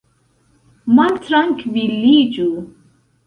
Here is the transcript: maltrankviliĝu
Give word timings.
maltrankviliĝu 0.99 2.49